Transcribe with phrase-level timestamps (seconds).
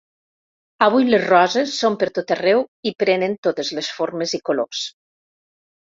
[0.85, 2.63] Avui les roses són per tot arreu,
[2.93, 4.85] i prenen totes les formes i colors.